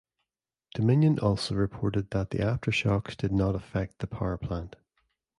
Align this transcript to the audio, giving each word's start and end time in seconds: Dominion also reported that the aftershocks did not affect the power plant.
Dominion 0.73 1.19
also 1.19 1.53
reported 1.53 2.09
that 2.09 2.31
the 2.31 2.39
aftershocks 2.39 3.15
did 3.15 3.31
not 3.31 3.53
affect 3.53 3.99
the 3.99 4.07
power 4.07 4.35
plant. 4.35 4.75